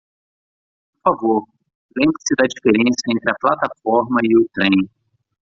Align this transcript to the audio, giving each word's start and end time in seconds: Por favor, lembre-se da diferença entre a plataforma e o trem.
Por 1.03 1.13
favor, 1.15 1.45
lembre-se 1.95 2.33
da 2.39 2.47
diferença 2.51 3.11
entre 3.11 3.29
a 3.29 3.35
plataforma 3.39 4.19
e 4.23 4.35
o 4.35 4.49
trem. 4.51 4.89